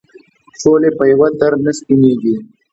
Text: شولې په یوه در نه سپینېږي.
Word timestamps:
شولې 0.59 0.89
په 0.97 1.03
یوه 1.11 1.27
در 1.39 1.53
نه 1.63 1.71
سپینېږي. 1.77 2.35